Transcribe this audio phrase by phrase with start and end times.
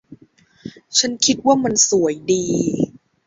[0.97, 2.45] ฉันคิดว่ามันสวยดี